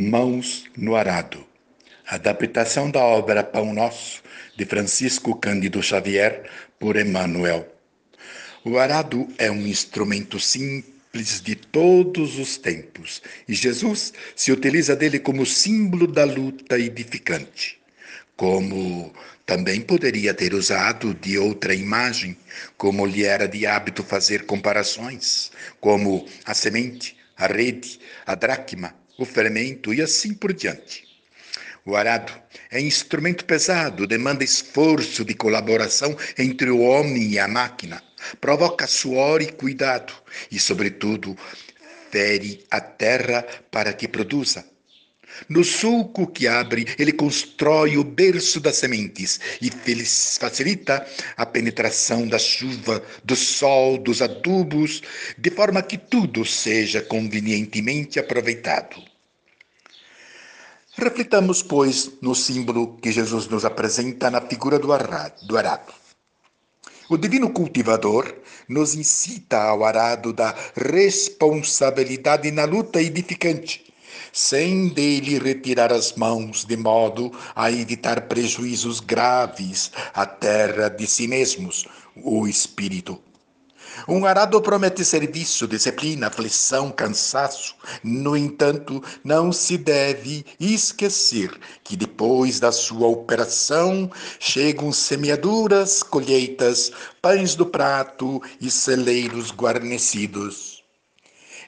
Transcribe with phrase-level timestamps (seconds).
[0.00, 1.44] Mãos no Arado.
[2.06, 4.22] Adaptação da obra Pão Nosso,
[4.56, 7.66] de Francisco Cândido Xavier, por Emmanuel.
[8.64, 15.18] O arado é um instrumento simples de todos os tempos e Jesus se utiliza dele
[15.18, 17.80] como símbolo da luta edificante.
[18.36, 19.12] Como
[19.44, 22.36] também poderia ter usado de outra imagem,
[22.76, 29.24] como lhe era de hábito fazer comparações, como a semente, a rede, a dracma, o
[29.24, 31.06] fermento e assim por diante.
[31.84, 32.32] O arado
[32.70, 38.02] é instrumento pesado, demanda esforço de colaboração entre o homem e a máquina,
[38.40, 40.12] provoca suor e cuidado
[40.50, 41.36] e, sobretudo,
[42.10, 44.64] fere a terra para que produza.
[45.48, 51.06] No sulco que abre, ele constrói o berço das sementes e facilita
[51.36, 55.02] a penetração da chuva, do sol, dos adubos,
[55.36, 58.96] de forma que tudo seja convenientemente aproveitado.
[60.96, 65.94] Reflitamos, pois, no símbolo que Jesus nos apresenta na figura do arado.
[67.08, 68.34] O divino cultivador
[68.68, 73.87] nos incita ao arado da responsabilidade na luta edificante,
[74.32, 81.26] sem dele retirar as mãos, de modo a evitar prejuízos graves à terra de si
[81.26, 83.20] mesmos, o espírito.
[84.06, 87.74] Um arado promete serviço, disciplina, aflição, cansaço.
[88.02, 97.54] No entanto, não se deve esquecer que depois da sua operação chegam semeaduras, colheitas, pães
[97.54, 100.82] do prato e celeiros guarnecidos.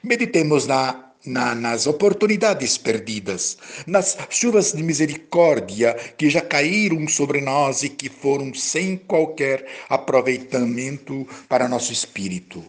[0.03, 7.83] Meditemos na na, nas oportunidades perdidas, nas chuvas de misericórdia que já caíram sobre nós
[7.83, 12.63] e que foram sem qualquer aproveitamento para nosso espírito.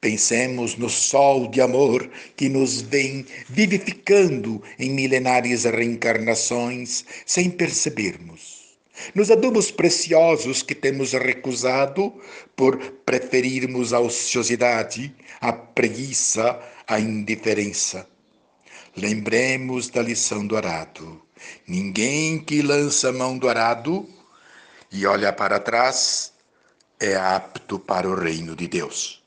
[0.00, 8.65] Pensemos no sol de amor que nos vem vivificando em milenares reencarnações sem percebermos.
[9.14, 12.14] Nos adubos preciosos que temos recusado
[12.54, 18.08] por preferirmos a ociosidade, a preguiça, a indiferença.
[18.96, 21.20] Lembremos da lição do arado.
[21.66, 24.08] Ninguém que lança mão do arado
[24.90, 26.32] e olha para trás
[26.98, 29.25] é apto para o reino de Deus.